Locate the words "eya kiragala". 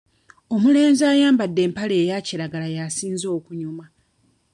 2.03-2.67